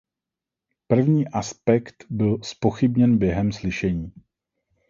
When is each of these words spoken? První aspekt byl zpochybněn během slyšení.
První 0.87 1.27
aspekt 1.27 2.05
byl 2.09 2.39
zpochybněn 2.43 3.17
během 3.17 3.51
slyšení. 3.51 4.13